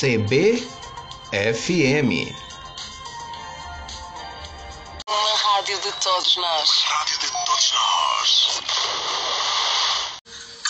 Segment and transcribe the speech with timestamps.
[0.00, 0.62] CBFM.
[5.08, 6.70] Uma rádio de todos nós.
[6.86, 8.62] Rádio de todos nós.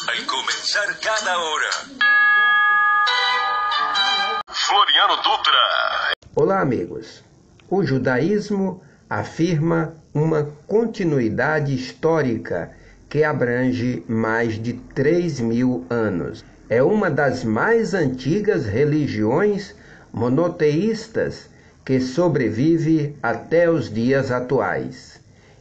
[0.08, 1.70] Al comenzar cada hora.
[4.50, 6.14] Floriano Dutra.
[6.34, 7.22] Olá, amigos.
[7.68, 12.74] O judaísmo afirma uma continuidade histórica
[13.10, 16.42] que abrange mais de 3 mil anos.
[16.70, 19.74] É uma das mais antigas religiões
[20.12, 21.48] monoteístas
[21.82, 25.18] que sobrevive até os dias atuais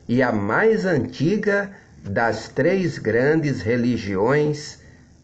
[0.10, 1.72] e a mais antiga
[2.04, 4.80] das três grandes religiões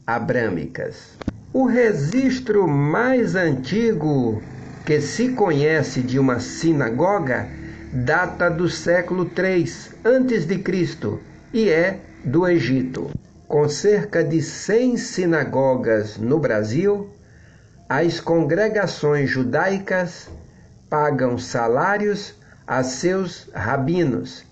[0.07, 1.17] abrâmicas.
[1.51, 4.41] O registro mais antigo
[4.85, 7.49] que se conhece de uma sinagoga
[7.91, 9.63] data do século III
[10.03, 11.19] a.C.
[11.53, 13.11] e é do Egito.
[13.53, 17.07] Com cerca de 100 sinagogas no Brasil,
[17.87, 20.27] as congregações judaicas
[20.89, 22.33] pagam salários
[22.65, 24.43] a seus rabinos.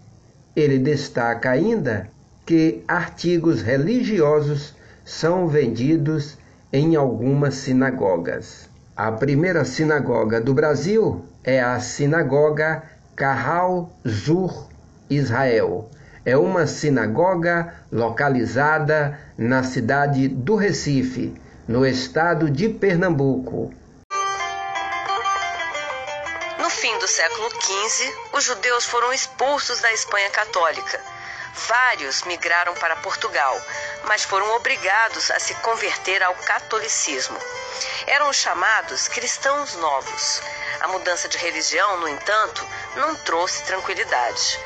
[0.55, 2.09] Ele destaca ainda
[2.45, 6.38] que artigos religiosos são vendidos
[6.71, 8.69] em algumas sinagogas.
[8.95, 12.83] A primeira sinagoga do Brasil é a Sinagoga
[13.15, 14.69] Carral Zur
[15.09, 15.89] Israel.
[16.23, 21.33] É uma sinagoga localizada na cidade do Recife,
[21.67, 23.73] no estado de Pernambuco.
[26.59, 30.99] No fim do século XV, os judeus foram expulsos da Espanha católica.
[31.67, 33.59] Vários migraram para Portugal,
[34.03, 37.38] mas foram obrigados a se converter ao catolicismo.
[38.05, 40.39] Eram os chamados cristãos novos.
[40.81, 42.64] A mudança de religião, no entanto,
[42.95, 44.59] não trouxe tranquilidade.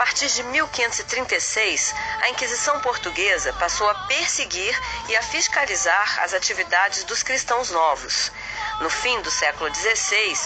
[0.00, 4.74] A partir de 1536, a Inquisição Portuguesa passou a perseguir
[5.10, 8.32] e a fiscalizar as atividades dos cristãos novos.
[8.80, 10.38] No fim do século XVI,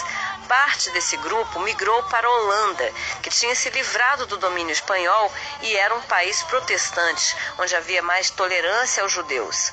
[0.49, 2.91] parte desse grupo migrou para a Holanda,
[3.23, 8.29] que tinha se livrado do domínio espanhol e era um país protestante, onde havia mais
[8.29, 9.71] tolerância aos judeus.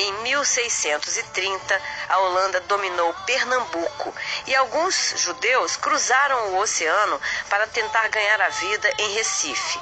[0.00, 4.14] Em 1630, a Holanda dominou Pernambuco
[4.46, 7.20] e alguns judeus cruzaram o oceano
[7.50, 9.80] para tentar ganhar a vida em Recife.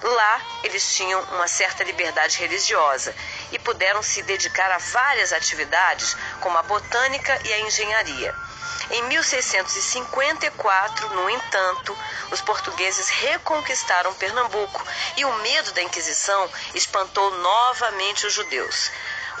[0.00, 3.14] Lá, eles tinham uma certa liberdade religiosa
[3.52, 8.34] e puderam se dedicar a várias atividades, como a botânica e a engenharia.
[8.90, 11.94] Em 1654, no entanto,
[12.30, 14.82] os portugueses reconquistaram Pernambuco
[15.18, 18.90] e o medo da Inquisição espantou novamente os judeus.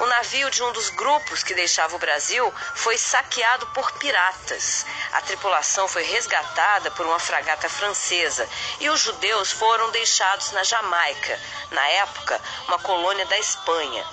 [0.00, 4.86] O navio de um dos grupos que deixava o Brasil foi saqueado por piratas.
[5.12, 8.48] A tripulação foi resgatada por uma fragata francesa
[8.78, 11.40] e os judeus foram deixados na Jamaica,
[11.72, 14.06] na época, uma colônia da Espanha.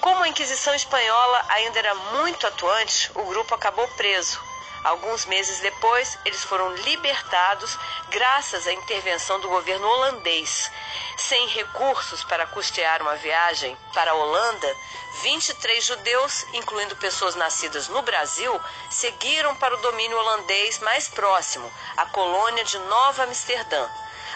[0.00, 4.53] Como a Inquisição Espanhola ainda era muito atuante, o grupo acabou preso.
[4.84, 7.78] Alguns meses depois, eles foram libertados
[8.10, 10.70] graças à intervenção do governo holandês.
[11.16, 14.76] Sem recursos para custear uma viagem para a Holanda,
[15.22, 22.04] 23 judeus, incluindo pessoas nascidas no Brasil, seguiram para o domínio holandês mais próximo, a
[22.06, 23.88] colônia de Nova Amsterdã.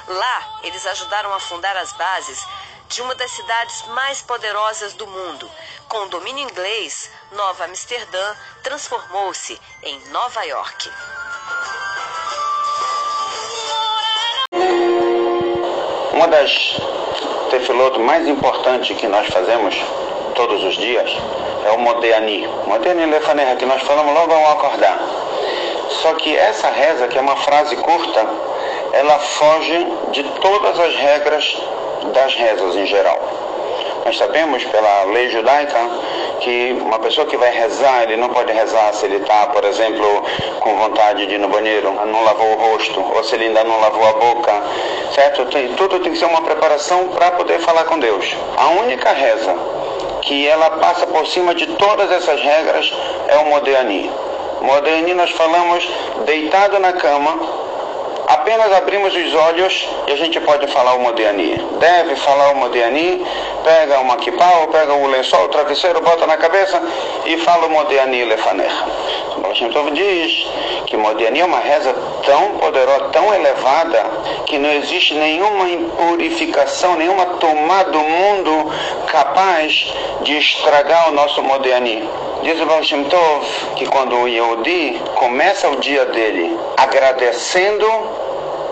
[0.07, 2.43] Lá, eles ajudaram a fundar as bases
[2.89, 5.51] de uma das cidades mais poderosas do mundo.
[5.89, 10.91] Com o domínio inglês, Nova Amsterdã transformou-se em Nova York.
[16.13, 16.77] Uma das
[17.51, 19.75] tefilotes mais importantes que nós fazemos
[20.35, 21.11] todos os dias
[21.67, 22.47] é o Modeani.
[22.67, 24.99] Modeani Lefanerra, que nós falamos logo ao acordar.
[26.03, 28.27] Só que essa reza, que é uma frase curta,
[28.93, 31.57] ela foge de todas as regras
[32.13, 33.19] das rezas em geral.
[34.05, 35.79] Nós sabemos pela lei judaica
[36.41, 40.25] que uma pessoa que vai rezar, ele não pode rezar se ele está, por exemplo,
[40.61, 43.79] com vontade de ir no banheiro, não lavou o rosto, ou se ele ainda não
[43.81, 44.63] lavou a boca,
[45.15, 45.45] certo?
[45.47, 48.35] Tem, tudo tem que ser uma preparação para poder falar com Deus.
[48.57, 49.55] A única reza
[50.23, 52.93] que ela passa por cima de todas essas regras
[53.29, 54.11] é o Modéani.
[54.61, 55.89] Modéani nós falamos
[56.25, 57.39] deitado na cama,
[58.29, 61.57] apenas abrimos os olhos e a gente pode falar o Modéani.
[61.79, 63.27] Deve falar o Modéani,
[63.65, 66.81] pega uma kippah, ou pega o lençol, o travesseiro, bota na cabeça
[67.25, 68.71] e fala o Modéani Lefaner.
[69.45, 70.47] O Shem Tov diz
[70.87, 71.95] que Modéani é uma reza
[72.25, 74.05] tão poderosa, tão elevada,
[74.47, 78.73] que não existe nenhuma impurificação, nenhuma tomada do mundo
[79.07, 79.93] capaz
[80.23, 82.03] de estragar o nosso Modéani.
[82.43, 83.47] Diz o Baal Tov
[83.77, 87.87] que quando o Yehudi começa o dia dele agradecendo,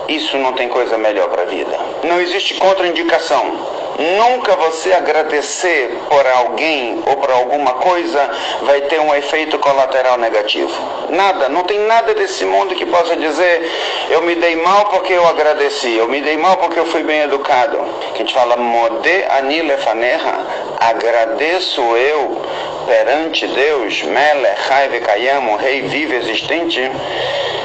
[0.07, 1.77] isso não tem coisa melhor para a vida.
[2.03, 3.76] Não existe contraindicação.
[3.97, 8.29] Nunca você agradecer por alguém ou por alguma coisa
[8.61, 10.71] vai ter um efeito colateral negativo.
[11.09, 13.71] Nada, não tem nada desse mundo que possa dizer
[14.09, 17.21] eu me dei mal porque eu agradeci, eu me dei mal porque eu fui bem
[17.21, 17.79] educado.
[18.13, 20.45] Que a gente fala mode anilefanerra,
[20.79, 22.41] agradeço eu
[22.87, 26.89] perante Deus, Mele, Haive Kayam, rei vivo existente,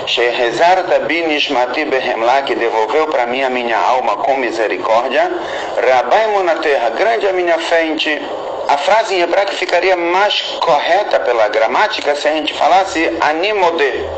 [0.06, 5.30] Shehezar Tabinishmati Behemla, que devolveu para mim a minha alma com misericórdia,
[5.80, 8.20] Rabai Munaterra, grande a minha frente.
[8.68, 14.08] A frase em hebraico ficaria mais correta pela gramática se a gente falasse animode.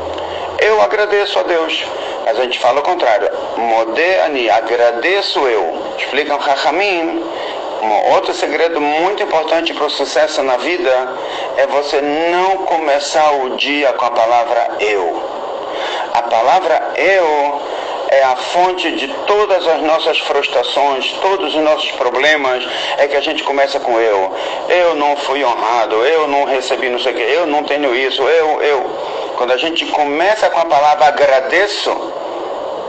[0.59, 1.85] Eu agradeço a Deus.
[2.25, 3.29] Mas a gente fala o contrário.
[3.55, 5.95] Mode ani, agradeço eu.
[5.97, 7.23] Explicam Chachamim
[7.81, 11.09] um outro segredo muito importante para o sucesso na vida
[11.57, 15.23] é você não começar o dia com a palavra eu.
[16.13, 17.61] A palavra eu
[18.09, 22.65] é a fonte de todas as nossas frustrações, todos os nossos problemas,
[22.97, 24.33] é que a gente começa com eu.
[24.69, 28.21] Eu não fui honrado, eu não recebi não sei o que, eu não tenho isso,
[28.23, 28.83] eu, eu.
[29.37, 32.13] Quando a gente começa com a palavra agradeço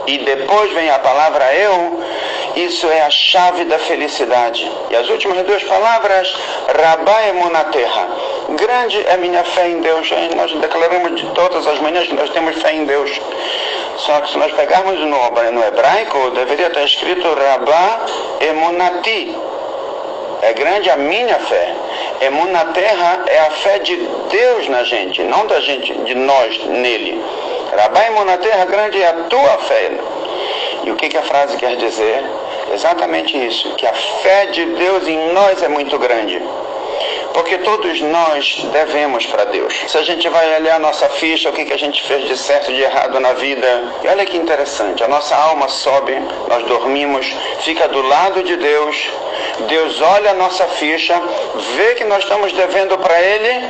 [0.07, 2.01] e depois vem a palavra eu,
[2.57, 4.69] isso é a chave da felicidade.
[4.89, 6.35] E as últimas duas palavras,
[6.75, 8.07] Rabai Munaterra.
[8.49, 10.09] Grande é minha fé em Deus.
[10.35, 13.11] Nós declaramos de todas as manhãs que nós temos fé em Deus.
[13.97, 17.99] Só que se nós pegarmos no, no hebraico, deveria estar escrito Rabá
[18.39, 19.35] Emunati.
[20.41, 21.75] É grande a minha fé.
[22.21, 23.95] Emunaterra é a fé de
[24.29, 27.23] Deus na gente, não da gente, de nós nele.
[27.75, 29.91] Rabá Emunaterra, grande é a tua fé.
[30.83, 32.23] E o que, que a frase quer dizer?
[32.73, 36.41] Exatamente isso, que a fé de Deus em nós é muito grande.
[37.33, 39.73] Porque todos nós devemos para Deus.
[39.87, 42.35] Se a gente vai olhar a nossa ficha, o que, que a gente fez de
[42.35, 46.63] certo e de errado na vida, e olha que interessante, a nossa alma sobe, nós
[46.65, 47.27] dormimos,
[47.59, 49.11] fica do lado de Deus,
[49.67, 51.13] Deus olha a nossa ficha,
[51.75, 53.67] vê que nós estamos devendo para Ele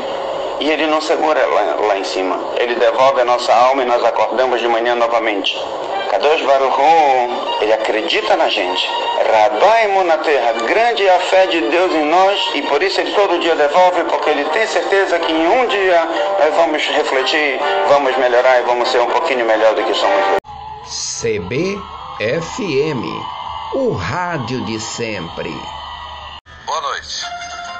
[0.62, 2.40] e Ele não segura lá, lá em cima.
[2.58, 5.58] Ele devolve a nossa alma e nós acordamos de manhã novamente.
[6.10, 6.78] Kadosh Baruch
[7.62, 8.90] ele acredita na gente.
[9.32, 13.12] Rabai na terra, grande é a fé de Deus em nós e por isso ele
[13.12, 16.06] todo dia devolve, porque ele tem certeza que em um dia
[16.40, 17.60] nós vamos refletir,
[17.90, 20.38] vamos melhorar e vamos ser um pouquinho melhor do que somos hoje.
[21.20, 23.04] CBFM,
[23.74, 25.54] o rádio de sempre.
[26.66, 27.26] Boa noite.